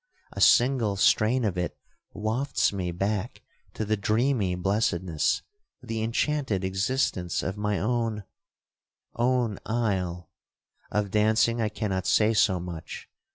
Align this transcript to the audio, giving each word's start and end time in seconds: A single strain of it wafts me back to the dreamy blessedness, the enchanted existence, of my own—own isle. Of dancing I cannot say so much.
A 0.33 0.41
single 0.41 0.95
strain 0.95 1.45
of 1.45 1.59
it 1.59 1.77
wafts 2.11 2.73
me 2.73 2.91
back 2.91 3.43
to 3.75 3.85
the 3.85 3.95
dreamy 3.95 4.55
blessedness, 4.55 5.43
the 5.83 6.01
enchanted 6.01 6.63
existence, 6.63 7.43
of 7.43 7.55
my 7.55 7.77
own—own 7.77 8.23
isle. 9.63 10.31
Of 10.89 11.11
dancing 11.11 11.61
I 11.61 11.69
cannot 11.69 12.07
say 12.07 12.33
so 12.33 12.59
much. 12.59 13.11